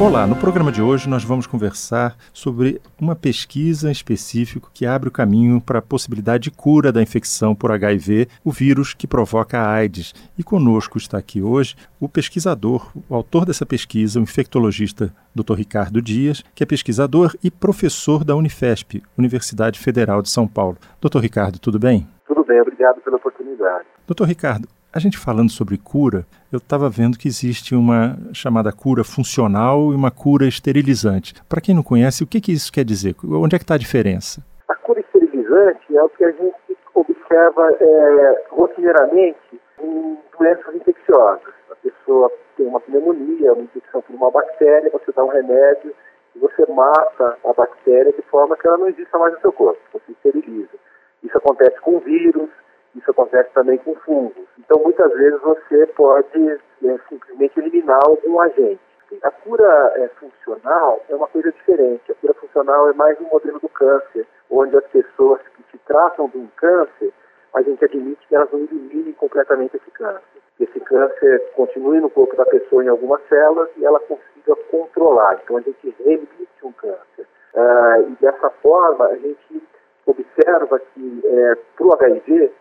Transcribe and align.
Olá, 0.00 0.28
no 0.28 0.36
programa 0.36 0.70
de 0.70 0.80
hoje 0.80 1.08
nós 1.08 1.24
vamos 1.24 1.44
conversar 1.44 2.16
sobre 2.32 2.80
uma 3.00 3.16
pesquisa 3.16 3.90
específica 3.90 4.68
que 4.72 4.86
abre 4.86 5.08
o 5.08 5.12
caminho 5.12 5.60
para 5.60 5.80
a 5.80 5.82
possibilidade 5.82 6.44
de 6.44 6.50
cura 6.52 6.92
da 6.92 7.02
infecção 7.02 7.52
por 7.52 7.72
HIV, 7.72 8.28
o 8.44 8.52
vírus 8.52 8.94
que 8.94 9.08
provoca 9.08 9.58
a 9.58 9.68
AIDS. 9.68 10.14
E 10.38 10.44
conosco 10.44 10.98
está 10.98 11.18
aqui 11.18 11.42
hoje 11.42 11.74
o 11.98 12.08
pesquisador, 12.08 12.92
o 13.08 13.14
autor 13.14 13.44
dessa 13.44 13.66
pesquisa, 13.66 14.20
o 14.20 14.22
infectologista 14.22 15.12
Dr. 15.34 15.54
Ricardo 15.54 16.00
Dias, 16.00 16.44
que 16.54 16.62
é 16.62 16.66
pesquisador 16.66 17.34
e 17.42 17.50
professor 17.50 18.22
da 18.22 18.36
Unifesp, 18.36 19.02
Universidade 19.18 19.80
Federal 19.80 20.22
de 20.22 20.30
São 20.30 20.46
Paulo. 20.46 20.78
Doutor 21.00 21.20
Ricardo, 21.20 21.58
tudo 21.58 21.76
bem? 21.76 22.06
Tudo 22.24 22.44
bem, 22.44 22.60
obrigado 22.60 23.00
pela 23.00 23.16
oportunidade. 23.16 23.86
Doutor 24.06 24.28
Ricardo, 24.28 24.68
a 24.98 25.00
gente 25.00 25.16
falando 25.16 25.50
sobre 25.50 25.78
cura, 25.78 26.26
eu 26.52 26.58
estava 26.58 26.90
vendo 26.90 27.16
que 27.16 27.28
existe 27.28 27.74
uma 27.74 28.18
chamada 28.34 28.72
cura 28.72 29.04
funcional 29.04 29.92
e 29.92 29.94
uma 29.94 30.10
cura 30.10 30.46
esterilizante. 30.46 31.34
Para 31.48 31.60
quem 31.60 31.74
não 31.74 31.84
conhece, 31.84 32.24
o 32.24 32.26
que, 32.26 32.40
que 32.40 32.52
isso 32.52 32.72
quer 32.72 32.84
dizer? 32.84 33.14
Onde 33.24 33.54
é 33.54 33.58
que 33.58 33.64
está 33.64 33.74
a 33.74 33.78
diferença? 33.78 34.42
A 34.68 34.74
cura 34.74 35.00
esterilizante 35.00 35.96
é 35.96 36.02
o 36.02 36.08
que 36.10 36.24
a 36.24 36.32
gente 36.32 36.76
observa 36.94 37.70
é, 37.80 38.44
rotineiramente 38.50 39.60
em 39.80 40.18
doenças 40.36 40.74
infecciosas. 40.74 41.54
A 41.70 41.76
pessoa 41.76 42.30
tem 42.56 42.66
uma 42.66 42.80
pneumonia, 42.80 43.52
uma 43.52 43.62
infecção 43.62 44.02
por 44.02 44.14
uma 44.16 44.30
bactéria, 44.32 44.90
você 44.90 45.12
dá 45.12 45.24
um 45.24 45.28
remédio 45.28 45.94
e 46.34 46.38
você 46.40 46.66
mata 46.72 47.38
a 47.44 47.52
bactéria 47.52 48.12
de 48.12 48.22
forma 48.22 48.56
que 48.56 48.66
ela 48.66 48.78
não 48.78 48.88
exista 48.88 49.16
mais 49.16 49.32
no 49.34 49.40
seu 49.40 49.52
corpo, 49.52 49.78
você 49.92 50.10
esteriliza. 50.10 50.76
Isso 51.22 51.38
acontece 51.38 51.80
com 51.80 52.00
vírus, 52.00 52.50
isso 52.98 53.10
acontece 53.10 53.50
também 53.54 53.78
com 53.78 53.94
fungos. 53.96 54.46
Então, 54.58 54.82
muitas 54.82 55.12
vezes 55.12 55.40
você 55.40 55.86
pode 55.88 56.50
é, 56.50 56.98
simplesmente 57.08 57.58
eliminar 57.58 58.00
algum 58.04 58.40
agente. 58.40 58.80
A 59.22 59.30
cura 59.30 59.92
é, 59.96 60.08
funcional 60.20 61.02
é 61.08 61.14
uma 61.14 61.28
coisa 61.28 61.50
diferente. 61.50 62.12
A 62.12 62.14
cura 62.16 62.34
funcional 62.34 62.90
é 62.90 62.92
mais 62.92 63.18
um 63.20 63.24
modelo 63.24 63.58
do 63.58 63.68
câncer, 63.68 64.26
onde 64.50 64.76
as 64.76 64.84
pessoas 64.88 65.40
que 65.56 65.62
se 65.70 65.78
tratam 65.86 66.28
de 66.28 66.38
um 66.38 66.48
câncer, 66.56 67.12
a 67.54 67.62
gente 67.62 67.82
admite 67.84 68.26
que 68.28 68.34
elas 68.34 68.50
não 68.52 68.60
eliminem 68.60 69.12
completamente 69.14 69.76
esse 69.76 69.90
câncer. 69.92 70.22
Esse 70.60 70.80
câncer 70.80 71.40
continue 71.54 72.00
no 72.00 72.10
corpo 72.10 72.36
da 72.36 72.44
pessoa 72.44 72.84
em 72.84 72.88
algumas 72.88 73.20
células 73.28 73.70
e 73.76 73.84
ela 73.84 74.00
consiga 74.00 74.54
controlar. 74.70 75.40
Então, 75.42 75.56
a 75.56 75.60
gente 75.60 75.94
remite 76.04 76.48
um 76.62 76.72
câncer. 76.72 77.26
Ah, 77.54 78.00
e 78.00 78.10
dessa 78.20 78.50
forma, 78.62 79.06
a 79.06 79.16
gente 79.16 79.62
observa 80.04 80.78
que 80.78 81.22
é, 81.24 81.54
para 81.76 81.86
o 81.86 81.92
HIV, 81.92 82.52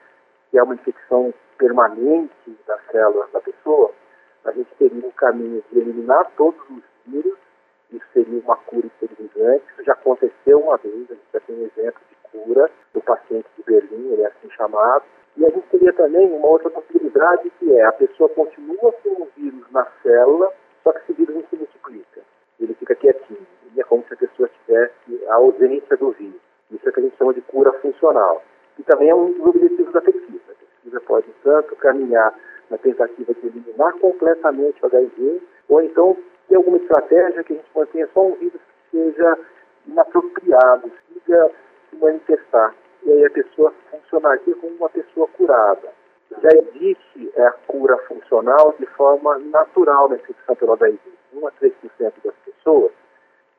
é 0.57 0.63
uma 0.63 0.75
infecção 0.75 1.33
permanente 1.57 2.57
das 2.65 2.79
células 2.91 3.31
da 3.31 3.41
pessoa, 3.41 3.91
a 4.45 4.51
gente 4.51 4.69
teria 4.77 5.05
um 5.05 5.11
caminho 5.11 5.63
de 5.71 5.79
eliminar 5.79 6.31
todos 6.37 6.59
os 6.69 6.83
vírus, 7.05 7.37
isso 7.91 8.05
seria 8.13 8.39
uma 8.39 8.55
cura 8.55 8.87
esterilizante, 8.87 9.65
isso 9.73 9.83
já 9.83 9.93
aconteceu 9.93 10.59
uma 10.59 10.77
vez, 10.77 11.09
a 11.09 11.13
gente 11.13 11.27
já 11.33 11.39
tem 11.41 11.55
um 11.55 11.65
exemplo 11.65 12.01
de 12.09 12.15
cura 12.31 12.69
do 12.93 13.01
paciente 13.01 13.47
de 13.57 13.63
Berlim, 13.63 14.13
ele 14.13 14.21
é 14.21 14.27
assim 14.27 14.49
chamado, 14.51 15.03
e 15.35 15.45
a 15.45 15.49
gente 15.49 15.67
teria 15.67 15.93
também 15.93 16.31
uma 16.31 16.47
outra 16.47 16.69
possibilidade 16.69 17.49
que 17.59 17.73
é 17.73 17.85
a 17.85 17.91
pessoa 17.91 18.29
continua 18.29 18.91
com 19.03 19.23
o 19.23 19.27
vírus 19.35 19.69
na 19.71 19.85
célula, 20.01 20.51
só 20.83 20.91
que 20.93 20.99
esse 20.99 21.13
vírus 21.13 21.35
não 21.35 21.43
se 21.49 21.55
multiplica, 21.55 22.21
ele 22.59 22.73
fica 22.75 22.95
quietinho, 22.95 23.45
e 23.75 23.79
é 23.79 23.83
como 23.83 24.03
se 24.07 24.13
a 24.13 24.17
pessoa 24.17 24.49
tivesse 24.49 25.25
a 25.27 25.35
ausência 25.35 25.97
do 25.97 26.11
vírus. 26.11 26.41
Isso 26.71 26.87
é 26.87 26.91
que 26.91 26.99
a 26.99 27.03
gente 27.03 27.17
chama 27.17 27.33
de 27.33 27.41
cura 27.41 27.71
funcional. 27.73 28.43
E 28.77 28.83
também 28.83 29.09
é 29.09 29.15
um 29.15 29.31
dos 29.33 29.47
objetivos 29.47 29.93
da 29.93 30.01
pesquisa. 30.01 30.36
Tanto 31.57 31.75
caminhar 31.77 32.33
na 32.69 32.77
tentativa 32.77 33.33
de 33.33 33.47
eliminar 33.47 33.93
completamente 33.93 34.83
o 34.83 34.87
HIV, 34.87 35.41
ou 35.69 35.81
então 35.81 36.17
ter 36.47 36.55
alguma 36.55 36.77
estratégia 36.77 37.43
que 37.43 37.53
a 37.53 37.55
gente 37.55 37.69
mantenha 37.75 38.09
só 38.13 38.25
um 38.25 38.35
vírus 38.35 38.61
que 38.91 38.97
seja 38.97 39.37
inapropriado, 39.87 40.91
siga 41.07 41.51
se 41.89 41.95
manifestar. 41.95 42.75
E 43.03 43.11
aí 43.11 43.25
a 43.25 43.31
pessoa 43.31 43.73
funcionaria 43.89 44.55
como 44.55 44.75
uma 44.75 44.89
pessoa 44.89 45.27
curada. 45.29 45.89
Já 46.41 46.49
existe 46.51 47.31
é, 47.35 47.47
a 47.47 47.51
cura 47.67 47.97
funcional 47.99 48.75
de 48.77 48.85
forma 48.87 49.39
natural 49.39 50.09
na 50.09 50.15
infecção 50.15 50.55
pelo 50.55 50.73
HIV. 50.73 50.99
1 51.33 51.47
a 51.47 51.51
3% 51.51 51.73
das 52.23 52.35
pessoas, 52.45 52.91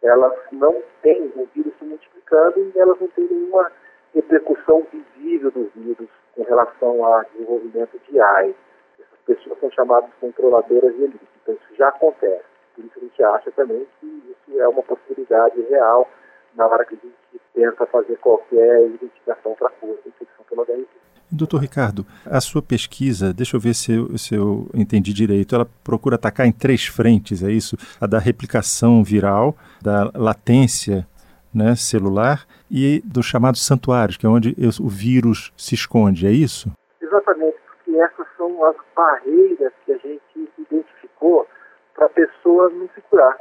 elas 0.02 0.32
não 0.52 0.82
têm 1.02 1.32
o 1.34 1.48
vírus 1.54 1.72
se 1.78 1.84
multiplicando 1.84 2.60
e 2.60 2.78
elas 2.78 3.00
não 3.00 3.08
têm 3.08 3.24
nenhuma 3.24 3.70
repercussão 4.14 4.86
visível 4.92 5.50
do 5.50 5.70
vírus 5.74 6.08
com 6.38 6.44
relação 6.44 7.04
ao 7.04 7.24
desenvolvimento 7.32 8.00
de 8.08 8.20
AIDS. 8.20 8.54
Essas 8.94 9.18
pessoas 9.26 9.58
são 9.58 9.70
chamadas 9.72 10.10
controladoras 10.20 10.94
de 10.94 11.02
elite, 11.02 11.28
então 11.42 11.54
isso 11.54 11.76
já 11.76 11.88
acontece. 11.88 12.44
Por 12.76 12.84
isso 12.84 12.94
a 12.96 13.00
gente 13.00 13.22
acha 13.24 13.50
também 13.50 13.84
que 14.00 14.06
isso 14.06 14.60
é 14.60 14.68
uma 14.68 14.82
possibilidade 14.84 15.60
real 15.62 16.08
na 16.54 16.66
hora 16.66 16.84
que 16.84 16.94
a 16.94 16.98
gente 16.98 17.44
tenta 17.52 17.84
fazer 17.86 18.16
qualquer 18.18 18.86
identificação 18.86 19.54
para 19.54 19.66
a 19.66 19.70
cura 19.72 19.94
da 19.94 20.08
infecção 20.08 20.44
pelo 20.48 20.62
HIV. 20.62 20.86
Doutor 21.30 21.58
Ricardo, 21.58 22.06
a 22.24 22.40
sua 22.40 22.62
pesquisa, 22.62 23.34
deixa 23.34 23.56
eu 23.56 23.60
ver 23.60 23.74
se 23.74 23.92
eu, 23.92 24.16
se 24.16 24.34
eu 24.34 24.66
entendi 24.72 25.12
direito, 25.12 25.54
ela 25.54 25.68
procura 25.84 26.14
atacar 26.14 26.46
em 26.46 26.52
três 26.52 26.86
frentes, 26.86 27.42
é 27.42 27.50
isso? 27.50 27.76
A 28.00 28.06
da 28.06 28.18
replicação 28.18 29.04
viral, 29.04 29.54
da 29.82 30.10
latência 30.14 31.06
né, 31.52 31.74
celular 31.74 32.46
e 32.70 33.00
dos 33.04 33.26
chamados 33.26 33.64
santuários, 33.64 34.16
que 34.16 34.26
é 34.26 34.28
onde 34.28 34.54
o 34.80 34.88
vírus 34.88 35.52
se 35.56 35.74
esconde, 35.74 36.26
é 36.26 36.30
isso? 36.30 36.70
Exatamente, 37.00 37.56
porque 37.66 37.98
essas 37.98 38.26
são 38.36 38.64
as 38.64 38.76
barreiras 38.94 39.72
que 39.84 39.92
a 39.92 39.98
gente 39.98 40.50
identificou 40.58 41.46
para 41.94 42.06
a 42.06 42.10
pessoa 42.10 42.68
não 42.70 42.88
se 42.94 43.00
curar. 43.02 43.36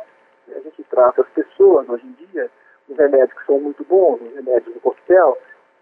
A 0.56 0.60
gente 0.60 0.84
trata 0.90 1.22
as 1.22 1.30
pessoas, 1.30 1.88
hoje 1.90 2.06
em 2.06 2.26
dia, 2.26 2.50
os 2.90 2.98
remédios 2.98 3.38
que 3.38 3.46
são 3.46 3.60
muito 3.60 3.84
bons, 3.84 4.20
os 4.22 4.34
remédios 4.34 4.74
do 4.74 4.80
coquetel, 4.80 5.38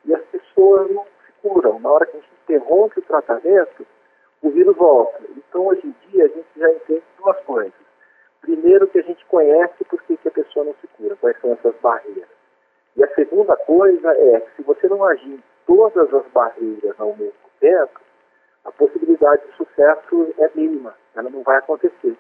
e 0.06 0.14
as 0.14 0.22
pessoas 0.26 0.92
não 0.92 1.04
se 1.04 1.32
curam. 1.42 1.80
Na 1.80 1.90
hora 1.90 2.06
que 2.06 2.18
a 2.18 2.20
gente 2.20 2.32
interrompe 2.44 3.00
o 3.00 3.04
tratamento, 3.04 3.86
o 4.42 4.50
vírus 4.50 4.76
volta. 4.76 5.24
Então, 5.38 5.68
hoje 5.68 5.82
em 5.86 5.96
dia, 6.10 6.26
a 6.26 6.28
gente 6.28 6.48
já 6.58 6.72
entende 6.72 7.04
duas 7.18 7.40
coisas. 7.42 7.74
Primeiro, 8.42 8.88
que 8.88 9.00
a 9.00 9.04
gente 9.04 9.26
conhece 9.26 9.84
por 9.86 10.02
que 10.04 10.20
a 10.28 10.32
pessoa 10.32 10.66
não 10.66 10.76
se 10.82 10.88
cura, 10.98 11.16
quais 11.16 11.40
são 11.42 11.54
essas 11.54 11.76
barreiras. 11.82 12.25
E 12.96 13.04
a 13.04 13.14
segunda 13.14 13.56
coisa 13.58 14.12
é 14.12 14.40
que 14.40 14.56
se 14.56 14.62
você 14.64 14.88
não 14.88 15.04
agir 15.04 15.34
em 15.34 15.44
todas 15.66 16.14
as 16.14 16.26
barreiras 16.28 17.00
ao 17.00 17.16
mesmo 17.16 17.34
tempo, 17.60 18.00
a 18.64 18.72
possibilidade 18.72 19.46
de 19.46 19.58
sucesso 19.58 20.34
é 20.38 20.50
mínima, 20.56 20.96
ela 21.16 21.30
não 21.30 21.44
vai 21.44 21.58
acontecer. 21.58 22.18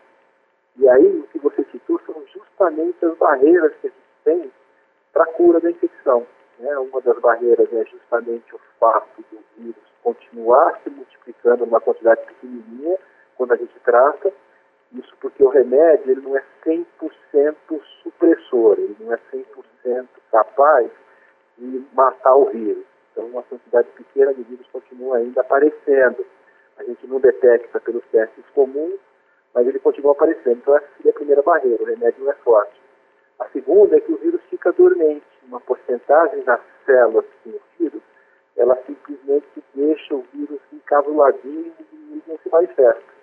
E 0.77 0.89
aí 0.89 1.19
o 1.19 1.27
que 1.27 1.39
você 1.39 1.63
citou 1.71 1.99
são 2.05 2.21
justamente 2.33 3.03
as 3.05 3.17
barreiras 3.17 3.73
que 3.81 3.87
a 3.87 3.89
gente 3.89 4.05
tem 4.23 4.51
para 5.13 5.23
a 5.23 5.27
cura 5.27 5.59
da 5.61 5.71
infecção. 5.71 6.27
Né? 6.59 6.77
Uma 6.77 7.01
das 7.01 7.17
barreiras 7.19 7.71
é 7.73 7.85
justamente 7.85 8.53
o 8.53 8.59
fato 8.79 9.23
do 9.31 9.39
vírus 9.57 9.83
continuar 10.03 10.79
se 10.83 10.89
multiplicando 10.89 11.65
numa 11.65 11.81
quantidade 11.81 12.21
pequenininha 12.25 12.97
quando 13.37 13.53
a 13.53 13.57
gente 13.57 13.77
trata, 13.83 14.31
isso 14.93 15.13
porque 15.19 15.43
o 15.43 15.49
remédio 15.49 16.11
ele 16.11 16.21
não 16.21 16.37
é 16.37 16.43
100% 16.63 16.85
supressor, 18.03 18.75
ele 18.77 18.95
não 18.99 19.13
é 19.13 19.19
100% 19.33 20.07
capaz 20.35 20.91
de 21.57 21.85
matar 21.93 22.35
o 22.35 22.49
vírus. 22.49 22.83
Então, 23.11 23.25
uma 23.27 23.43
quantidade 23.43 23.87
pequena 23.95 24.33
de 24.33 24.43
vírus 24.43 24.67
continua 24.67 25.17
ainda 25.17 25.39
aparecendo. 25.39 26.25
A 26.77 26.83
gente 26.83 27.07
não 27.07 27.21
detecta 27.21 27.79
pelos 27.79 28.03
testes 28.07 28.43
comuns, 28.53 28.99
mas 29.53 29.65
ele 29.65 29.79
continua 29.79 30.11
aparecendo. 30.11 30.57
Então, 30.57 30.75
essa 30.75 30.87
seria 30.97 31.11
a 31.11 31.15
primeira 31.15 31.41
barreira, 31.41 31.81
o 31.81 31.85
remédio 31.85 32.25
não 32.25 32.31
é 32.31 32.35
forte. 32.35 32.81
A 33.39 33.47
segunda 33.49 33.95
é 33.95 34.01
que 34.01 34.11
o 34.11 34.17
vírus 34.17 34.41
fica 34.49 34.73
dormente. 34.73 35.25
Uma 35.47 35.61
porcentagem 35.61 36.43
das 36.43 36.59
células 36.85 37.25
que 37.25 37.49
tem 37.49 37.53
o 37.53 37.61
vírus, 37.79 38.01
ela 38.57 38.75
simplesmente 38.85 39.63
deixa 39.73 40.15
o 40.15 40.25
vírus 40.33 40.59
encasuladinho 40.73 41.73
e 41.93 42.23
não 42.27 42.37
se 42.39 42.49
manifesta. 42.49 43.15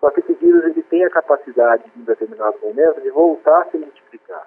Só 0.00 0.08
que 0.10 0.20
esse 0.20 0.32
vírus 0.34 0.64
ele 0.64 0.82
tem 0.84 1.04
a 1.04 1.10
capacidade, 1.10 1.84
em 1.94 2.04
determinado 2.04 2.58
momento, 2.62 3.00
de 3.02 3.10
voltar 3.10 3.62
a 3.62 3.70
se 3.70 3.76
multiplicar. 3.76 4.46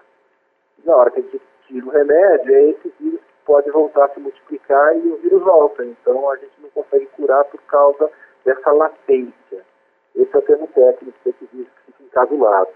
E 0.80 0.88
na 0.88 0.96
hora 0.96 1.12
que 1.12 1.20
a 1.20 1.24
gente 1.24 1.42
tira 1.72 1.86
o 1.86 1.90
remédio, 1.90 2.54
é 2.54 2.70
esse 2.70 2.94
vírus 3.00 3.20
que 3.22 3.46
pode 3.46 3.72
voltar 3.72 4.06
a 4.06 4.10
se 4.10 4.20
multiplicar 4.20 4.98
e 4.98 5.08
o 5.08 5.18
vírus 5.18 5.42
volta. 5.42 5.86
Então 5.86 6.30
a 6.30 6.36
gente 6.36 6.62
não 6.62 6.70
consegue 6.70 7.06
curar 7.08 7.46
por 7.46 7.62
causa 7.64 8.12
dessa 8.44 8.72
latência. 8.72 9.66
Esse 10.14 10.36
é 10.36 10.38
o 10.38 10.42
termo 10.42 10.68
técnico 10.68 11.18
desse 11.24 11.46
vírus 11.54 11.72
que 11.86 11.92
fica 11.94 12.04
encasulado. 12.04 12.70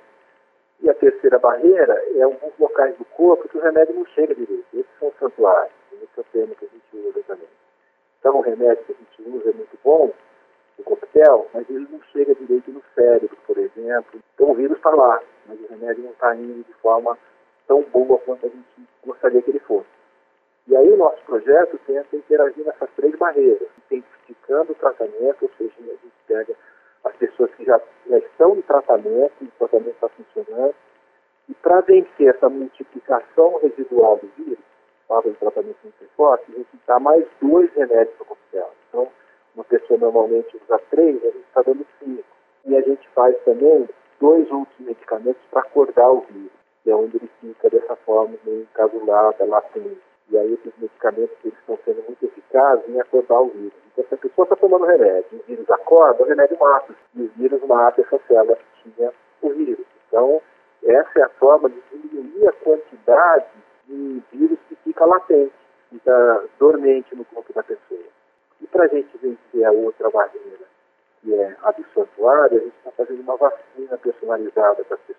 E 0.81 0.89
a 0.89 0.93
terceira 0.93 1.37
barreira 1.39 2.01
é 2.15 2.21
alguns 2.21 2.53
locais 2.57 2.97
do 2.97 3.05
corpo 3.05 3.47
que 3.49 3.57
o 3.57 3.61
remédio 3.61 3.95
não 3.95 4.05
chega 4.07 4.33
direito. 4.33 4.65
Esses 4.73 4.99
são 4.99 5.09
os 5.09 5.17
santuários. 5.17 5.73
Esse 5.91 6.17
é 6.17 6.21
o 6.21 6.25
termo 6.31 6.55
que 6.55 6.65
a 6.65 6.69
gente 6.69 7.07
usa 7.07 7.21
também. 7.27 7.47
Então 8.19 8.37
o 8.37 8.41
remédio 8.41 8.83
que 8.85 8.93
a 8.93 8.95
gente 8.95 9.37
usa 9.37 9.49
é 9.49 9.53
muito 9.53 9.77
bom, 9.83 10.11
o 10.77 10.83
coquetel, 10.83 11.47
mas 11.53 11.69
ele 11.69 11.87
não 11.89 12.01
chega 12.11 12.35
direito 12.35 12.71
no 12.71 12.81
cérebro, 12.93 13.37
por 13.45 13.57
exemplo. 13.57 14.19
Então 14.33 14.51
o 14.51 14.55
vírus 14.55 14.77
está 14.77 14.89
lá, 14.89 15.21
mas 15.47 15.59
o 15.61 15.67
remédio 15.67 16.03
não 16.03 16.11
está 16.11 16.35
indo 16.35 16.63
de 16.63 16.73
forma 16.75 17.17
tão 17.67 17.81
boa 17.83 18.19
quanto 18.19 18.45
a 18.45 18.49
gente 18.49 18.74
gostaria 19.05 19.41
que 19.41 19.51
ele 19.51 19.59
fosse. 19.59 19.87
E 20.67 20.75
aí 20.75 20.91
o 20.91 20.97
nosso 20.97 21.23
projeto 21.25 21.79
tenta 21.85 22.15
interagir 22.15 22.65
nessas 22.65 22.89
três 22.95 23.15
barreiras, 23.17 23.69
intensificando 23.85 24.71
o 24.71 24.75
tratamento, 24.75 25.43
ou 25.43 25.51
seja, 25.57 25.73
a 25.79 25.83
gente 25.83 26.13
pega 26.27 26.55
as 27.03 27.15
pessoas 27.17 27.53
que 27.55 27.65
já, 27.65 27.79
já 28.09 28.17
estão 28.17 28.55
em 28.55 28.61
tratamento, 28.63 29.33
e 29.41 29.45
o 29.45 29.51
tratamento 29.59 29.93
está 29.93 30.09
funcionando, 30.09 30.73
e 31.47 31.53
para 31.53 31.81
vencer 31.81 32.35
essa 32.35 32.49
multiplicação 32.49 33.59
residual 33.59 34.17
do 34.17 34.27
vírus, 34.43 34.63
fala 35.07 35.21
de 35.21 35.37
tratamento 35.37 35.77
muito 35.83 36.11
forte, 36.15 36.51
a 36.51 36.55
gente 36.55 36.79
dá 36.87 36.99
mais 36.99 37.23
dois 37.39 37.71
remédios 37.73 38.15
para 38.17 38.25
coquetel. 38.25 38.71
Então, 38.89 39.07
uma 39.53 39.63
pessoa 39.63 39.99
normalmente 39.99 40.57
usa 40.57 40.81
três, 40.89 41.23
a 41.23 41.27
gente 41.27 41.45
está 41.47 41.61
dando 41.61 41.85
cinco. 41.99 42.23
E 42.65 42.75
a 42.75 42.81
gente 42.81 43.07
faz 43.09 43.37
também 43.43 43.87
dois 44.19 44.49
outros 44.51 44.79
medicamentos 44.79 45.41
para 45.51 45.61
acordar 45.61 46.09
o 46.09 46.21
vírus, 46.21 46.51
que 46.85 46.91
é 46.91 46.95
onde 46.95 47.17
ele 47.17 47.29
fica 47.41 47.67
dessa 47.67 47.95
forma 47.95 48.35
meio 48.45 48.61
encasulado, 48.61 49.43
latente. 49.47 49.99
E 50.29 50.37
aí 50.37 50.53
esses 50.53 50.71
medicamentos 50.77 51.35
eles 51.43 51.57
estão 51.57 51.79
sendo 51.83 52.03
muito 52.03 52.23
eficazes 52.23 52.87
em 52.87 53.01
acordar 53.01 53.41
o 53.41 53.49
vírus. 53.49 53.73
Então 53.91 54.05
se 54.07 54.13
a 54.13 54.17
pessoa 54.17 54.45
está 54.45 54.55
tomando 54.55 54.85
remédio 54.85 55.39
o 55.39 55.43
vírus 55.47 55.69
acorda, 55.71 56.21
o 56.21 56.27
remédio 56.27 56.57
mata. 56.59 56.93
E 57.15 57.23
o 57.23 57.31
vírus 57.35 57.61
mata 57.63 58.01
essa 58.01 58.19
célula 58.27 58.55
que 58.55 58.91
tinha 58.91 59.11
o 59.41 59.49
vírus. 59.49 59.85
Então 60.07 60.39
essa 60.83 61.19
é 61.19 61.23
a 61.23 61.29
forma 61.29 61.71
de 61.71 61.81
diminuir 61.91 62.47
a 62.47 62.53
quantidade 62.53 63.45
de 63.87 64.21
vírus 64.31 64.59
que 64.69 64.75
fica 64.83 65.05
latente, 65.05 65.53
fica 65.89 66.43
dormente 66.59 67.15
no 67.15 67.25
corpo 67.25 67.51
da 67.51 67.63
pessoa. 67.63 67.99
E 68.61 68.67
para 68.67 68.85
a 68.85 68.87
gente 68.87 69.17
vencer 69.17 69.65
a 69.65 69.71
outra 69.71 70.11
barreira, 70.11 70.65
que 71.21 71.33
é 71.33 71.57
a 71.63 71.71
do 71.71 71.83
santuário, 71.95 72.57
a 72.57 72.61
gente 72.61 72.77
está 72.77 72.91
fazendo 72.91 73.21
uma 73.21 73.37
vacina 73.37 73.97
personalizada 73.97 74.83
para 74.83 74.95
as 74.95 75.01
pessoas. 75.01 75.14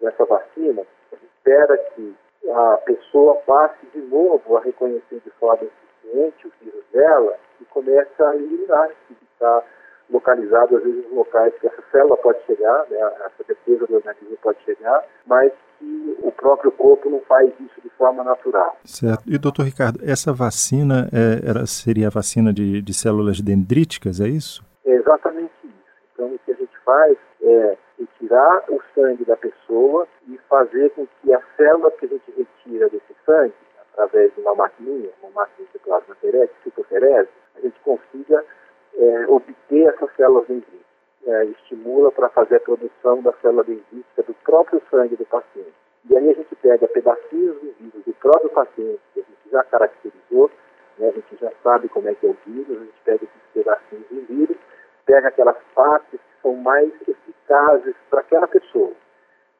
Com 0.00 0.08
essa 0.08 0.24
vacina, 0.24 0.82
espera 1.12 1.76
que 1.94 2.16
a 2.50 2.76
pessoa 2.84 3.34
passe 3.46 3.86
de 3.94 4.00
novo 4.00 4.56
a 4.56 4.60
reconhecer 4.62 5.20
de 5.24 5.30
forma 5.38 5.64
eficiente 5.64 6.46
o 6.46 6.52
vírus 6.64 6.84
dela 6.92 7.36
e 7.60 7.64
comece 7.66 8.22
a 8.22 8.34
eliminar 8.34 8.88
se 9.06 9.14
está 9.32 9.62
localizado, 10.10 10.76
às 10.76 10.82
vezes, 10.82 11.04
em 11.04 11.14
locais 11.14 11.54
que 11.60 11.66
essa 11.66 11.82
célula 11.92 12.16
pode 12.16 12.42
chegar, 12.44 12.86
né, 12.90 12.98
essa 13.26 13.44
defesa 13.46 13.86
do 13.86 13.94
organismo 13.94 14.36
pode 14.42 14.58
chegar, 14.64 15.04
mas 15.26 15.52
que 15.78 16.16
o 16.20 16.32
próprio 16.32 16.72
corpo 16.72 17.08
não 17.08 17.20
faz 17.20 17.48
isso 17.60 17.80
de 17.82 17.88
forma 17.90 18.24
natural. 18.24 18.76
Certo. 18.84 19.22
E, 19.26 19.38
doutor 19.38 19.64
Ricardo, 19.64 20.00
essa 20.04 20.32
vacina 20.32 21.08
é, 21.12 21.48
era, 21.48 21.66
seria 21.66 22.08
a 22.08 22.10
vacina 22.10 22.52
de, 22.52 22.82
de 22.82 22.92
células 22.92 23.40
dendríticas, 23.40 24.20
é 24.20 24.28
isso? 24.28 24.64
É 24.84 24.92
exatamente 24.92 25.52
isso. 25.62 25.74
Então, 26.12 26.26
o 26.26 26.38
que 26.40 26.52
a 26.52 26.56
gente 26.56 26.76
faz 26.84 27.16
é 27.42 27.76
retirar 28.30 28.64
o 28.68 28.80
sangue 28.94 29.24
da 29.24 29.36
pessoa 29.36 30.06
e 30.28 30.38
fazer 30.48 30.90
com 30.90 31.06
que 31.20 31.34
a 31.34 31.42
célula 31.56 31.90
que 31.92 32.06
a 32.06 32.08
gente 32.08 32.30
retira 32.36 32.88
desse 32.88 33.14
sangue, 33.26 33.52
através 33.92 34.32
de 34.34 34.40
uma 34.40 34.54
maquininha, 34.54 35.10
uma 35.22 35.30
máquina 35.32 35.68
de 35.72 35.78
plasma 35.80 36.16
citoferese, 36.62 37.28
a 37.56 37.60
gente 37.60 37.78
consiga 37.80 38.44
é, 38.96 39.26
obter 39.28 39.88
essas 39.88 40.14
células 40.16 40.46
dendríticas. 40.46 40.80
É, 41.26 41.44
estimula 41.44 42.10
para 42.12 42.30
fazer 42.30 42.56
a 42.56 42.60
produção 42.60 43.20
da 43.20 43.32
célula 43.42 43.64
dendrítica 43.64 44.22
do 44.22 44.32
próprio 44.44 44.80
sangue 44.90 45.16
do 45.16 45.26
paciente. 45.26 45.74
E 46.08 46.16
aí 46.16 46.30
a 46.30 46.32
gente 46.32 46.56
pega 46.56 46.88
pedacinhos 46.88 47.56
do 47.60 47.74
vírus 47.78 48.04
do 48.06 48.14
próprio 48.14 48.48
paciente, 48.50 49.00
que 49.12 49.20
a 49.20 49.22
gente 49.22 49.50
já 49.52 49.62
caracterizou, 49.64 50.50
né, 50.98 51.08
a 51.08 51.12
gente 51.12 51.36
já 51.38 51.52
sabe 51.62 51.88
como 51.90 52.08
é 52.08 52.14
que 52.14 52.26
é 52.26 52.30
o 52.30 52.36
vírus, 52.46 52.70
a 52.70 52.84
gente 52.84 53.00
pega 53.04 53.24
esses 53.24 53.42
pedacinhos 53.52 54.06
do 54.08 54.22
vírus, 54.22 54.56
pega 55.04 55.28
aquelas 55.28 55.56
partes 55.74 56.20
são 56.42 56.54
mais 56.56 56.90
eficazes 57.06 57.94
para 58.08 58.20
aquela 58.20 58.46
pessoa, 58.46 58.92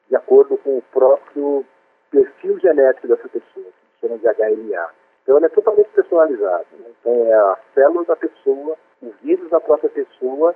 de 0.09 0.15
acordo 0.15 0.57
com 0.57 0.77
o 0.77 0.81
próprio 0.93 1.65
perfil 2.09 2.59
genético 2.59 3.07
dessa 3.07 3.27
pessoa, 3.29 3.65
que 3.65 4.07
chama 4.07 4.17
de 4.17 4.27
HLA. 4.27 4.91
Então, 5.23 5.37
ela 5.37 5.45
é 5.45 5.49
totalmente 5.49 5.89
personalizada. 5.89 6.65
Né? 6.73 6.91
Então, 6.99 7.13
é 7.13 7.33
a 7.33 7.57
célula 7.73 8.05
da 8.05 8.15
pessoa, 8.15 8.75
o 9.01 9.11
vírus 9.21 9.49
da 9.49 9.59
própria 9.59 9.89
pessoa, 9.89 10.55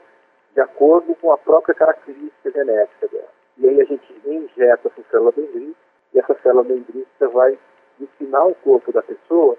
de 0.54 0.62
acordo 0.62 1.16
com 1.16 1.32
a 1.32 1.38
própria 1.38 1.76
característica 1.76 2.52
genética 2.52 3.08
dela. 3.08 3.30
E 3.58 3.68
aí 3.68 3.82
a 3.82 3.86
gente 3.86 4.22
injeta 4.26 4.88
essa 4.88 5.10
célula 5.10 5.32
dendrítica 5.32 5.76
e 6.14 6.20
essa 6.20 6.36
célula 6.42 6.64
dendrítica 6.64 7.28
vai 7.30 7.58
ensinar 8.00 8.46
o 8.46 8.56
corpo 8.56 8.92
da 8.92 9.02
pessoa 9.02 9.58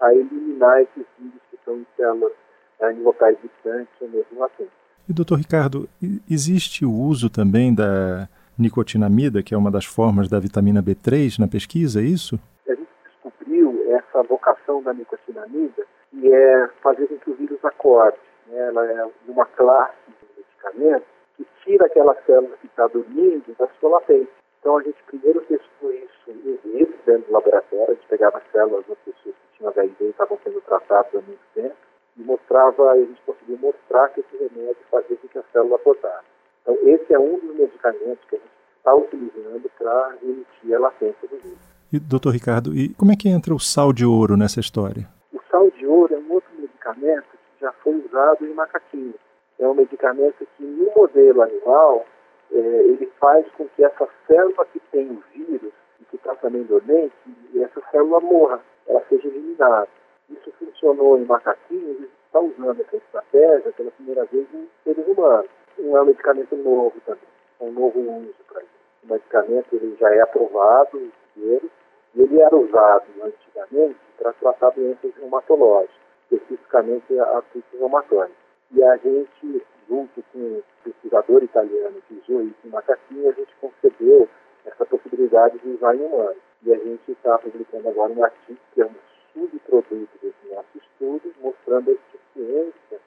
a 0.00 0.12
eliminar 0.12 0.82
esses 0.82 1.06
vírus 1.18 1.40
que 1.50 1.56
estão 1.56 1.76
em 1.76 1.86
células 1.96 2.32
eh, 2.80 2.92
em 2.92 3.02
locais 3.02 3.36
distantes 3.40 3.92
ou 4.00 4.08
mesmo 4.08 4.38
latentes. 4.38 4.85
E, 5.08 5.12
doutor 5.12 5.38
Ricardo, 5.38 5.88
existe 6.28 6.84
o 6.84 6.90
uso 6.90 7.30
também 7.30 7.72
da 7.72 8.28
nicotinamida, 8.58 9.40
que 9.40 9.54
é 9.54 9.56
uma 9.56 9.70
das 9.70 9.84
formas 9.84 10.28
da 10.28 10.40
vitamina 10.40 10.82
B3 10.82 11.38
na 11.38 11.46
pesquisa, 11.46 12.00
é 12.00 12.04
isso? 12.04 12.40
A 12.66 12.74
gente 12.74 12.88
descobriu 13.04 13.84
essa 13.94 14.24
vocação 14.24 14.82
da 14.82 14.92
nicotinamida 14.92 15.86
e 16.12 16.28
é 16.28 16.68
fazer 16.82 17.06
com 17.06 17.18
que 17.18 17.30
o 17.30 17.34
vírus 17.36 17.64
acorde. 17.64 18.18
Né? 18.48 18.58
Ela 18.58 18.84
é 18.84 19.08
uma 19.28 19.46
classe 19.46 19.94
de 20.08 20.42
medicamentos 20.42 21.08
que 21.36 21.46
tira 21.62 21.86
aquela 21.86 22.16
célula 22.26 22.56
que 22.60 22.66
está 22.66 22.88
dormindo 22.88 23.54
da 23.56 23.68
sua 23.78 23.90
latência. 23.90 24.34
Então 24.58 24.78
a 24.78 24.82
gente 24.82 25.00
primeiro 25.06 25.40
testou 25.42 25.92
isso 25.92 26.30
em 26.30 26.58
vírus 26.64 26.96
dentro 27.06 27.28
do 27.28 27.32
laboratório, 27.32 27.92
a 27.92 27.94
gente 27.94 28.08
pegava 28.08 28.42
células 28.50 28.84
das 28.88 28.98
pessoas 29.04 29.36
que 29.36 29.58
tinham 29.58 29.70
HIV 29.70 29.94
e 30.00 30.08
estavam 30.08 30.36
sendo 30.42 30.60
tratadas 30.62 31.14
há 31.14 31.20
muito 31.20 31.46
tempo 31.54 31.85
e 32.18 32.22
mostrava, 32.22 32.90
a 32.90 32.96
gente 32.96 33.20
conseguiu 33.26 33.58
mostrar 33.58 34.08
que 34.08 34.20
esse 34.20 34.36
remédio 34.36 34.76
fazia 34.90 35.16
com 35.16 35.28
que 35.28 35.38
a 35.38 35.44
célula 35.52 35.76
acordasse. 35.76 36.24
Então, 36.62 36.76
esse 36.82 37.12
é 37.12 37.18
um 37.18 37.38
dos 37.38 37.56
medicamentos 37.56 38.24
que 38.28 38.36
a 38.36 38.38
gente 38.38 38.50
está 38.78 38.94
utilizando 38.94 39.70
para 39.78 40.14
remitir 40.22 40.74
a 40.74 40.78
latência 40.78 41.28
do 41.28 41.36
vírus. 41.36 41.58
E, 41.92 42.00
doutor 42.00 42.30
Ricardo, 42.30 42.74
e 42.74 42.92
como 42.94 43.12
é 43.12 43.16
que 43.16 43.28
entra 43.28 43.54
o 43.54 43.60
sal 43.60 43.92
de 43.92 44.04
ouro 44.04 44.36
nessa 44.36 44.60
história? 44.60 45.08
O 45.32 45.40
sal 45.50 45.70
de 45.70 45.86
ouro 45.86 46.14
é 46.14 46.18
um 46.18 46.32
outro 46.32 46.50
medicamento 46.58 47.26
que 47.30 47.60
já 47.60 47.72
foi 47.72 47.94
usado 47.94 48.44
em 48.44 48.54
macaquinhos. 48.54 49.14
É 49.58 49.68
um 49.68 49.74
medicamento 49.74 50.46
que, 50.56 50.64
no 50.64 50.92
modelo 50.96 51.42
animal, 51.42 52.04
é, 52.52 52.58
ele 52.58 53.10
faz 53.20 53.46
com 53.56 53.68
que 53.68 53.84
essa 53.84 54.08
célula 54.26 54.66
que 54.72 54.80
tem 54.90 55.10
o 55.10 55.22
vírus 55.34 55.72
e 56.00 56.04
que 56.06 56.16
está 56.16 56.34
também 56.36 56.62
dormente, 56.64 57.14
essa 57.54 57.80
célula 57.90 58.20
morra, 58.20 58.60
ela 58.86 59.02
seja 59.08 59.28
eliminada. 59.28 59.88
Isso 60.30 60.52
funcionou 60.58 61.18
em 61.18 61.24
macaquinhos 61.24 62.08
está 62.36 62.40
usando 62.40 62.80
essa 62.80 62.96
estratégia 62.96 63.72
pela 63.72 63.90
primeira 63.92 64.24
vez 64.26 64.46
em 64.52 64.68
seres 64.84 65.06
humanos. 65.06 65.50
Não 65.78 65.96
é 65.96 66.02
um 66.02 66.06
medicamento 66.06 66.56
novo 66.56 66.94
também, 67.04 67.22
é 67.60 67.64
um 67.64 67.72
novo 67.72 67.98
uso 67.98 68.34
para 68.48 68.62
isso. 68.62 68.70
O 69.04 69.12
medicamento 69.12 69.66
ele 69.72 69.96
já 69.98 70.10
é 70.14 70.20
aprovado 70.20 71.12
e 71.36 71.70
ele 72.16 72.40
era 72.40 72.56
usado 72.56 73.04
antigamente 73.22 73.96
para 74.18 74.32
tratar 74.34 74.70
doenças 74.70 75.14
reumatológicas, 75.16 75.96
especificamente 76.30 77.18
artrites 77.18 77.78
reumatoide. 77.78 78.32
E 78.72 78.82
a 78.82 78.96
gente, 78.96 79.64
junto 79.88 80.22
com 80.32 80.38
um 80.38 80.62
pesquisador 80.82 81.42
italiano 81.42 82.02
que 82.08 82.14
usou 82.14 82.42
isso 82.42 82.56
em 82.64 82.70
macaquinho, 82.70 83.28
a 83.28 83.32
gente 83.32 83.54
concebeu 83.60 84.28
essa 84.64 84.84
possibilidade 84.86 85.58
de 85.58 85.68
usar 85.70 85.94
em 85.94 86.04
humanos. 86.04 86.38
E 86.64 86.72
a 86.72 86.78
gente 86.78 87.12
está 87.12 87.38
publicando 87.38 87.88
agora 87.88 88.12
um 88.12 88.24
artigo 88.24 88.58
que 88.74 88.82
é 88.82 88.86
um 88.86 89.05
subproduto 89.36 90.08
desse 90.22 90.54
nosso 90.54 90.78
estudo, 90.78 91.34
mostrando 91.42 91.90
a 91.90 91.92
eficiência 91.92 93.00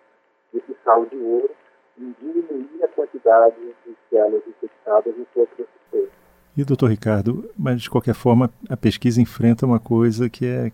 desse 0.54 0.78
sal 0.84 1.06
de 1.08 1.18
ouro 1.18 1.50
em 1.98 2.16
diminuir 2.22 2.84
a 2.84 2.88
quantidade 2.88 3.58
de 3.86 3.96
células 4.10 4.44
infectadas 4.48 5.14
corpo 5.34 5.56
das 5.58 5.68
pessoas. 5.68 6.10
E, 6.58 6.64
doutor 6.64 6.90
Ricardo, 6.90 7.50
mas 7.58 7.82
de 7.82 7.90
qualquer 7.90 8.16
forma, 8.16 8.50
a 8.70 8.78
pesquisa 8.78 9.22
enfrenta 9.22 9.66
uma 9.66 9.80
coisa 9.80 10.30
que 10.30 10.46
é 10.46 10.72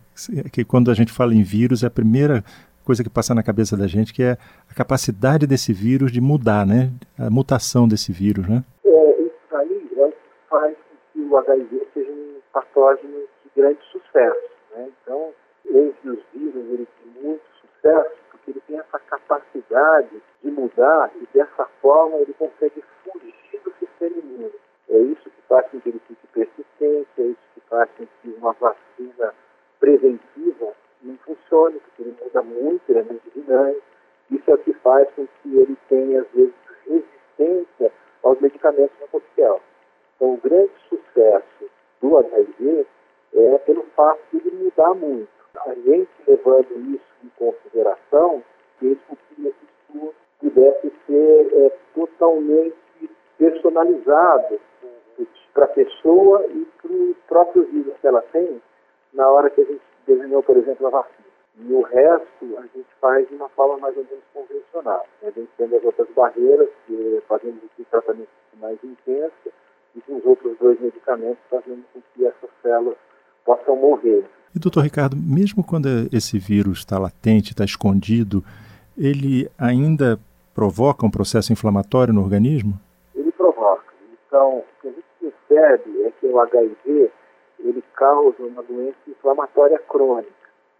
que 0.51 0.65
quando 0.65 0.89
a 0.89 0.93
gente 0.93 1.11
fala 1.11 1.33
em 1.33 1.43
vírus, 1.43 1.83
é 1.83 1.87
a 1.87 1.91
primeira 1.91 2.43
coisa 2.83 3.03
que 3.03 3.09
passa 3.09 3.35
na 3.35 3.43
cabeça 3.43 3.75
da 3.75 3.87
gente, 3.87 4.13
que 4.13 4.23
é 4.23 4.37
a 4.69 4.73
capacidade 4.73 5.47
desse 5.47 5.73
vírus 5.73 6.11
de 6.11 6.21
mudar, 6.21 6.65
né? 6.65 6.91
A 7.17 7.29
mutação 7.29 7.87
desse 7.87 8.11
vírus, 8.11 8.47
né? 8.47 8.63
É, 8.83 9.21
isso 9.21 9.55
aí 9.55 9.89
é 9.97 10.05
o 10.05 10.11
que 10.11 10.17
faz 10.49 10.75
com 10.75 10.95
que 11.13 11.19
o 11.27 11.37
HIV 11.37 11.87
seja 11.93 12.11
um 12.11 12.39
patógeno 12.53 13.19
de 13.43 13.61
grande 13.61 13.79
sucesso, 13.91 14.49
né? 14.75 14.87
Então, 15.01 15.33
entre 15.69 16.09
os 16.09 16.23
vírus, 16.33 16.55
ele 16.55 16.87
tem 17.01 17.23
muito 17.23 17.43
sucesso 17.61 18.15
porque 18.31 18.51
ele 18.51 18.61
tem 18.67 18.79
essa 18.79 18.99
capacidade 18.99 20.21
de 20.43 20.51
mudar 20.51 21.11
e 21.15 21.27
dessa 21.33 21.65
forma 21.81 22.17
ele 22.17 22.33
consegue 22.33 22.83
fugir 23.03 23.61
do 23.63 23.73
sistema 23.79 24.17
imune. 24.17 24.51
É 24.89 24.97
isso 24.99 25.29
que 25.29 25.41
faz 25.47 25.67
com 25.69 25.79
que 25.81 25.89
ele 25.89 26.01
fique 26.07 26.27
persistente, 26.27 27.09
é 27.17 27.23
isso 27.23 27.39
que 27.53 27.61
faz 27.61 27.89
com 27.97 28.05
que 28.05 28.29
uma 28.37 28.53
vacina 28.53 29.33
preventiva 29.79 30.73
não 31.01 31.17
funcione, 31.17 31.79
porque 31.79 32.01
ele 32.03 32.17
muda 32.21 32.41
muito, 32.41 32.81
ele 32.89 32.99
é 32.99 33.03
muito 33.03 33.31
dinâmico. 33.31 33.81
Isso 34.31 34.49
é 34.49 34.53
o 34.53 34.57
que 34.57 34.73
faz 34.73 35.07
com 35.15 35.27
que 35.27 35.57
ele 35.57 35.77
tenha, 35.87 36.21
às 36.21 36.27
vezes, 36.29 36.53
resistência 36.87 37.91
aos 38.23 38.39
medicamentos 38.39 38.95
no 38.99 39.07
coquetel. 39.07 39.61
Então, 40.15 40.33
o 40.33 40.37
grande 40.37 40.71
sucesso 40.89 41.69
do 42.01 42.17
HIV 42.17 42.87
é 43.33 43.57
pelo 43.59 43.83
fato 43.95 44.21
de 44.31 44.47
ele 44.47 44.63
mudar 44.63 44.93
muito 44.93 45.34
a 45.65 45.73
gente 45.73 46.09
levando 46.27 46.93
isso 46.93 47.05
em 47.23 47.29
consideração, 47.37 48.43
fez 48.79 48.97
com 49.07 49.15
que 49.15 49.47
esse 49.47 49.65
estudo 49.65 50.13
pudesse 50.39 50.91
ser 51.07 51.49
é, 51.53 51.69
totalmente 51.93 52.75
personalizado 53.37 54.59
para 55.53 55.65
a 55.65 55.69
pessoa 55.69 56.45
e 56.47 56.67
para 56.81 56.91
o 56.91 57.15
próprio 57.27 57.63
vírus 57.63 57.93
que 57.99 58.07
ela 58.07 58.21
tem 58.33 58.61
na 59.13 59.29
hora 59.29 59.49
que 59.49 59.61
a 59.61 59.65
gente 59.65 59.81
desenhou, 60.05 60.43
por 60.43 60.57
exemplo, 60.57 60.87
a 60.87 60.89
vacina. 60.89 61.25
E 61.57 61.73
o 61.73 61.81
resto 61.81 62.57
a 62.57 62.61
gente 62.63 62.87
faz 62.99 63.27
de 63.29 63.35
uma 63.35 63.47
forma 63.49 63.77
mais 63.77 63.95
ou 63.95 64.03
menos 64.03 64.23
convencional. 64.33 65.05
A 65.23 65.29
gente 65.31 65.49
tem 65.57 65.73
as 65.73 65.83
outras 65.83 66.09
barreiras, 66.09 66.69
que 66.85 67.23
fazemos 67.27 67.63
o 67.79 67.85
tratamento 67.85 68.27
mais 68.59 68.77
intenso, 68.83 69.53
e 69.95 70.01
com 70.01 70.17
os 70.17 70.25
outros 70.25 70.57
dois 70.57 70.79
medicamentos 70.81 71.39
fazendo 71.49 71.85
com 71.93 72.01
que 72.13 72.25
essas 72.25 72.49
células 72.61 72.97
possam 73.45 73.77
morrer. 73.77 74.25
E, 74.55 74.59
doutor 74.59 74.81
Ricardo, 74.81 75.17
mesmo 75.17 75.61
quando 75.61 75.87
esse 76.13 76.39
vírus 76.39 76.79
está 76.79 76.97
latente, 76.97 77.51
está 77.51 77.65
escondido, 77.65 78.41
ele 78.97 79.49
ainda 79.57 80.17
provoca 80.53 81.05
um 81.05 81.11
processo 81.11 81.51
inflamatório 81.51 82.13
no 82.13 82.21
organismo? 82.21 82.79
Ele 83.13 83.33
provoca. 83.33 83.83
Então, 84.25 84.59
o 84.59 84.65
que 84.81 84.87
a 84.87 84.91
gente 84.91 85.05
percebe 85.19 86.03
é 86.03 86.11
que 86.11 86.27
o 86.27 86.39
HIV 86.39 87.11
ele 87.59 87.83
causa 87.95 88.41
uma 88.43 88.63
doença 88.63 88.95
inflamatória 89.09 89.77
crônica. 89.89 90.31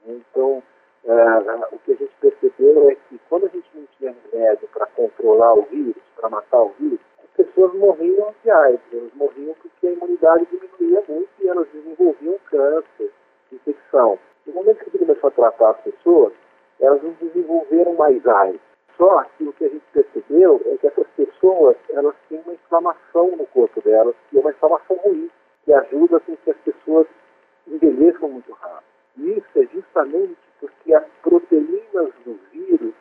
Então, 0.08 0.64
é, 1.04 1.76
o 1.76 1.80
que 1.80 1.92
a 1.92 1.96
gente 1.96 2.14
percebeu 2.22 2.90
é 2.90 2.96
que 2.96 3.20
quando 3.28 3.48
a 3.48 3.50
gente 3.50 3.68
não 3.76 3.84
tinha 3.98 4.16
remédio 4.32 4.70
para 4.74 4.86
controlar 4.88 5.54
o 5.54 5.64
vírus, 5.64 6.02
para 6.16 6.30
matar 6.30 6.62
o 6.62 6.74
vírus, 6.80 7.00
as 7.22 7.46
pessoas 7.46 7.74
morriam 7.74 8.34
de 8.42 8.50
AIDS. 8.50 8.82
Elas 8.94 9.14
morriam 9.16 9.54
porque 9.62 9.88
a 9.88 9.92
imunidade 9.92 10.48
diminuía 10.50 11.04
muito 11.10 11.30
e 11.42 11.48
elas 11.50 11.68
desenvolviam 11.74 12.38
câncer, 12.50 13.12
infecção. 13.52 14.20
No 14.46 14.54
momento 14.54 14.78
que 14.78 14.90
a 14.90 14.92
gente 14.92 15.06
começou 15.06 15.28
a 15.28 15.32
tratar 15.32 15.70
as 15.72 15.82
pessoas, 15.82 16.34
elas 16.80 17.02
não 17.02 17.14
AIDS. 18.06 18.62
Só 18.98 19.24
que 19.38 19.44
o 19.44 19.54
que 19.54 19.66
a 19.66 19.70
gente 19.70 19.84
percebeu 19.92 20.62
é 20.66 20.78
que 20.78 20.88
essas 20.88 21.08
pessoas 21.18 21.76
elas 21.90 22.16
têm 22.30 22.40
uma 22.46 22.54
inflamação 22.54 23.36
no 23.36 23.46
corpo 23.48 23.82
delas, 23.82 24.16
e 24.32 24.38
é 24.38 24.42
uma 24.42 24.52
inflamação 24.52 24.96
ruim, 24.98 25.30
que 25.66 25.74
ajuda 25.74 26.20
com 26.22 26.38
que 26.38 26.52
as 26.52 26.58
pessoas 26.58 27.08
envelheçam 27.68 28.30
muito 28.30 28.52
rápido. 28.54 28.84
E 29.18 29.38
isso 29.38 29.60
é 29.60 29.66
justamente 29.74 30.38
porque 30.60 30.94
as 30.94 31.06
proteínas 31.22 32.12
do 32.26 32.40
vírus 32.52 32.94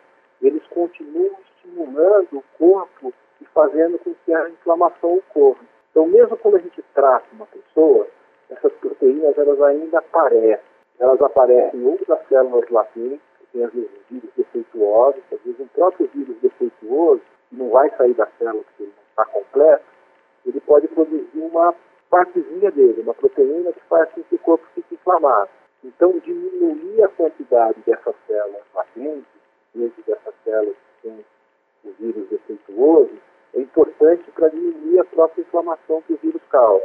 eles 0.42 0.62
continuam 0.68 1.36
estimulando 1.46 2.38
o 2.38 2.44
corpo 2.58 3.12
e 3.40 3.44
fazendo 3.46 3.98
com 3.98 4.14
que 4.24 4.34
a 4.34 4.48
inflamação 4.48 5.14
ocorra. 5.14 5.64
Então, 5.90 6.06
mesmo 6.06 6.36
quando 6.36 6.56
a 6.56 6.60
gente 6.60 6.82
trata 6.92 7.24
uma 7.32 7.46
pessoa, 7.46 8.06
essas 8.50 8.72
proteínas 8.74 9.36
elas 9.38 9.60
ainda 9.62 9.98
aparecem. 9.98 10.74
Elas 10.98 11.20
aparecem 11.22 11.84
ou 11.84 11.98
células 12.28 12.68
latentes, 12.70 13.20
que 13.33 13.33
tem 13.54 13.66
vírus 14.10 14.30
defeituosos, 14.36 15.22
às 15.32 15.40
vezes 15.42 15.60
um 15.60 15.68
próprio 15.68 16.10
vírus 16.12 16.36
defeituoso, 16.42 17.22
que 17.48 17.56
não 17.56 17.70
vai 17.70 17.88
sair 17.96 18.14
da 18.14 18.26
célula 18.38 18.64
porque 18.64 18.82
ele 18.82 18.92
não 18.96 19.04
está 19.10 19.24
completo, 19.26 19.84
ele 20.44 20.60
pode 20.60 20.88
produzir 20.88 21.38
uma 21.38 21.74
partezinha 22.10 22.70
dele, 22.72 23.00
uma 23.00 23.14
proteína 23.14 23.72
que 23.72 23.80
faz 23.88 24.10
com 24.10 24.22
que 24.24 24.34
o 24.34 24.38
corpo 24.40 24.66
fique 24.74 24.94
inflamado. 24.94 25.48
Então, 25.84 26.18
diminuir 26.18 27.02
a 27.04 27.08
quantidade 27.08 27.78
dessas 27.86 28.14
células 28.26 28.62
latentes, 28.74 29.24
mesmo 29.74 30.02
dessas 30.06 30.34
células 30.42 30.76
que 30.76 31.08
têm 31.08 31.24
o 31.84 31.92
vírus 31.98 32.28
defeituoso, 32.28 33.12
é 33.54 33.60
importante 33.60 34.30
para 34.32 34.48
diminuir 34.48 35.00
a 35.00 35.04
própria 35.04 35.42
inflamação 35.42 36.02
que 36.02 36.14
o 36.14 36.18
vírus 36.18 36.42
causa. 36.50 36.84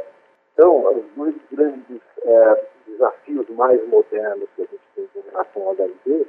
Então, 0.52 0.84
os 0.98 1.04
dois 1.16 1.34
grandes 1.50 2.00
é, 2.22 2.66
desafios 2.86 3.48
mais 3.50 3.86
modernos 3.88 4.48
que 4.54 4.62
a 4.62 4.66
gente 4.66 4.82
tem 4.94 5.06
com 5.14 5.30
relação 5.30 5.62
ao 5.62 5.72
HIV, 5.72 6.26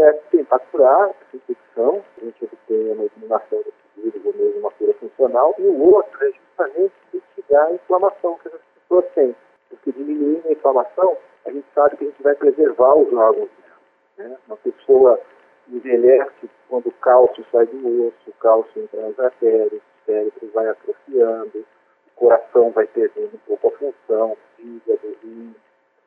é 0.00 0.12
tentar 0.30 0.58
curar 0.58 1.10
essa 1.10 1.36
infecção, 1.36 2.04
a 2.20 2.24
gente 2.24 2.44
obtenha 2.44 2.94
uma 2.94 3.04
eliminação 3.04 3.58
desse 3.58 3.72
vírus 3.96 4.26
ou 4.26 4.34
mesmo 4.34 4.60
uma 4.60 4.70
cura 4.72 4.94
funcional, 4.94 5.54
e 5.58 5.62
o 5.62 5.94
outro 5.94 6.26
é 6.26 6.32
justamente 6.32 6.94
mitigar 7.12 7.66
a 7.66 7.72
inflamação 7.72 8.38
que 8.42 8.48
as 8.48 8.60
pessoas 8.82 9.04
têm. 9.14 9.36
Porque 9.68 9.92
diminuindo 9.92 10.48
a 10.48 10.52
inflamação, 10.52 11.16
a 11.44 11.50
gente 11.50 11.66
sabe 11.74 11.96
que 11.96 12.04
a 12.04 12.08
gente 12.08 12.22
vai 12.22 12.34
preservar 12.34 12.94
os 12.96 13.12
órgãos 13.12 13.48
dela. 13.48 14.28
Né? 14.28 14.36
Uma 14.46 14.56
pessoa 14.56 15.20
envelhece 15.68 16.50
quando 16.68 16.86
o 16.86 16.92
cálcio 16.92 17.44
sai 17.52 17.66
do 17.66 18.08
osso, 18.08 18.30
o 18.30 18.32
cálcio 18.40 18.82
entra 18.82 19.02
nas 19.02 19.18
artérias, 19.18 19.72
o 19.72 20.06
cérebro 20.06 20.50
vai 20.52 20.68
atrofiando, 20.68 21.64
coração 22.18 22.70
vai 22.70 22.86
perdendo 22.86 23.34
um 23.34 23.56
pouco 23.56 23.68
a 23.68 23.70
função, 23.78 24.32
o 24.32 24.38
fígado, 24.56 25.16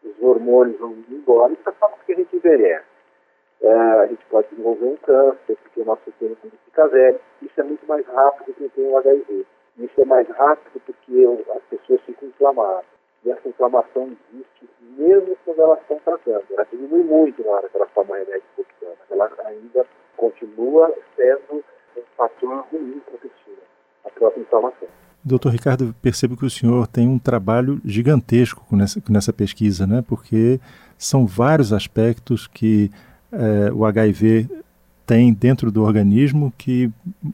os 0.03 0.21
hormônios 0.21 0.79
vão 0.79 0.91
indo 0.91 1.15
embora, 1.15 1.53
isso 1.53 1.69
é 1.69 1.74
só 1.79 1.88
porque 1.88 2.13
a 2.13 2.15
gente 2.15 2.36
envelhece. 2.36 2.86
É, 3.62 3.72
a 3.72 4.08
gente 4.08 4.25
pode 4.25 4.48
desenvolver 4.50 4.86
um 4.86 4.98
câncer, 4.98 5.56
porque 5.63 5.82
o 5.82 5.86
nosso 5.86 6.12
tempo 6.20 6.38
fica 6.65 6.88
velho. 6.88 7.20
Isso 7.41 7.60
é 7.60 7.63
muito 7.63 7.86
mais 7.86 8.06
rápido 8.08 8.53
que 8.56 8.70
tem 8.70 8.88
o 8.88 8.98
HIV. 8.98 9.46
Isso 9.77 10.01
é 10.01 10.06
mais 10.06 10.27
rápido 10.30 10.82
porque 10.86 11.27
as 11.56 11.63
pessoas 11.70 12.01
ficam 12.01 12.30
inflamadas. 12.30 12.86
E 13.24 13.30
essa 13.30 13.48
inflamação 13.48 14.10
existe 14.32 14.68
mesmo 14.98 15.38
quando 15.46 15.62
elas 15.62 15.80
estão 15.82 16.00
tratando. 16.03 16.44
Ela 16.51 16.65
diminui 16.72 17.03
muito 17.03 17.44
na 17.44 17.51
hora 17.51 17.70
que 17.70 17.77
elas 17.77 17.89
tomam 17.94 18.18
remédio 18.18 18.44
cortando. 18.56 18.98
Ela 19.12 19.32
ainda 19.46 19.86
continua 20.18 20.94
sendo 21.15 21.63
um 21.98 22.01
fator 22.18 22.65
ruim 22.72 23.00
para 23.06 23.15
a 23.15 23.18
pessoa, 23.18 23.58
a 24.06 24.10
própria 24.10 24.41
inflamação. 24.41 24.88
Doutor 25.24 25.51
Ricardo, 25.51 25.94
percebo 26.01 26.36
que 26.36 26.46
o 26.46 26.50
senhor 26.50 26.88
tem 26.88 27.08
um 27.08 27.20
trabalho 27.20 27.80
gigantesco 27.86 28.65
nessa, 28.75 29.00
nessa 29.08 29.32
pesquisa, 29.32 29.86
né? 29.86 30.03
porque 30.08 30.60
são 30.98 31.27
vários 31.27 31.72
aspectos 31.72 32.48
que 32.48 32.89
é, 33.31 33.71
o 33.71 33.85
HIV 33.85 34.47
tem 35.05 35.33
dentro 35.33 35.71
do 35.71 35.83
organismo 35.83 36.53
que 36.57 36.89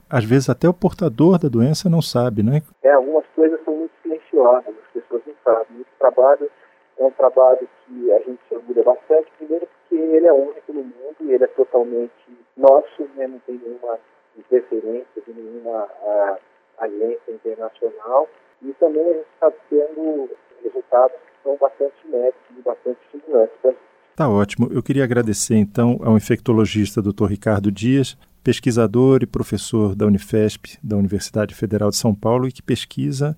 às 0.10 0.24
vezes 0.24 0.50
até 0.50 0.68
o 0.68 0.74
portador 0.74 1.38
da 1.38 1.48
doença 1.48 1.89
não 1.89 2.01
sabe, 2.01 2.42
né? 2.42 2.62
É, 2.84 2.92
algumas 2.92 3.25
coisas 3.36 3.60
são 3.63 3.75
muito 3.75 3.92
silenciosas, 4.01 4.74
as 4.86 4.94
pessoas 4.94 5.22
não 5.27 5.34
sabem. 5.44 5.82
Esse 5.82 6.00
trabalho 6.00 6.50
é 6.98 7.04
um 7.04 7.12
trabalho 7.12 7.68
que 7.86 8.12
a 8.12 8.20
gente 8.20 8.39
se 8.48 8.56
orgulha 8.56 8.84
bastante, 8.84 9.32
primeiro 9.38 9.68
porque 9.68 9.96
ele 9.96 10.27
é 10.27 10.34
único 10.34 10.74
no 10.74 10.84
mundo 10.84 11.16
e 11.22 11.32
ele 11.32 11.44
é 11.44 11.48
totalmente 11.48 12.12
nosso, 12.56 13.04
né? 13.16 13.27
não 13.27 13.39
tem 13.39 13.60
nenhuma 13.63 14.00
interferência 14.38 15.22
de 15.25 15.34
nenhuma 15.34 15.88
agência 16.80 17.32
internacional 17.32 18.27
e 18.62 18.74
também 18.74 19.04
a 19.04 19.13
gente 19.13 19.27
está 19.34 19.51
tendo 19.70 20.30
resultados 20.63 21.18
que 21.18 21.44
são 21.44 21.56
bastante 21.58 21.96
médicos 22.08 22.58
e 22.58 22.62
bastante 22.62 23.00
estimulantes 23.06 23.56
para 23.62 23.74
Tá 24.18 24.28
ótimo. 24.28 24.68
Eu 24.72 24.82
queria 24.82 25.04
agradecer 25.04 25.58
então 25.58 26.00
ao 26.02 26.18
infectologista 26.18 27.04
Dr. 27.04 27.26
Ricardo 27.26 27.72
Dias, 27.72 28.18
pesquisador 28.44 29.20
e 29.22 29.28
professor 29.28 29.94
da 29.94 30.08
Unifesp, 30.08 30.80
da 30.84 30.98
Universidade 30.98 31.54
Federal 31.54 31.92
de 31.92 31.98
São 31.98 32.16
Paulo, 32.16 32.48
e 32.48 32.52
que 32.52 32.64
pesquisa 32.64 33.38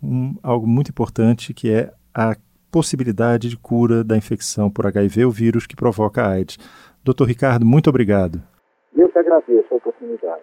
um, 0.00 0.36
algo 0.40 0.68
muito 0.68 0.90
importante 0.90 1.52
que 1.52 1.68
é 1.68 1.92
a 2.14 2.36
possibilidade 2.70 3.48
de 3.48 3.56
cura 3.56 4.04
da 4.04 4.16
infecção 4.16 4.70
por 4.70 4.86
HIV, 4.86 5.24
o 5.24 5.32
vírus 5.32 5.66
que 5.66 5.74
provoca 5.74 6.22
a 6.22 6.28
AIDS. 6.28 6.58
Dr. 7.02 7.24
Ricardo, 7.24 7.66
muito 7.66 7.90
obrigado. 7.90 8.40
Eu 8.94 9.08
que 9.08 9.18
agradeço 9.18 9.66
a 9.74 9.76
oportunidade. 9.78 10.42